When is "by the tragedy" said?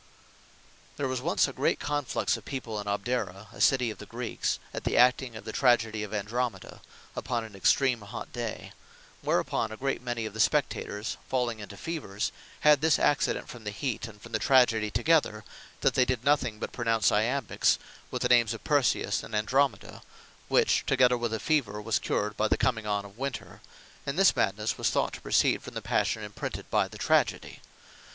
26.71-27.59